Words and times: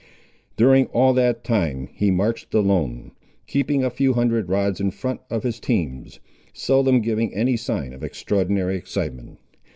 During 0.57 0.87
all 0.87 1.13
that 1.13 1.43
time 1.43 1.87
he 1.93 2.09
marched 2.09 2.55
alone, 2.55 3.11
keeping 3.45 3.83
a 3.83 3.91
few 3.91 4.13
hundred 4.13 4.49
rods 4.49 4.79
in 4.81 4.89
front 4.89 5.21
of 5.29 5.43
his 5.43 5.59
teams, 5.59 6.19
seldom 6.53 7.01
giving 7.01 7.31
any 7.35 7.55
sign 7.55 7.93
of 7.93 8.03
extraordinary 8.03 8.77
excitement. 8.77 9.37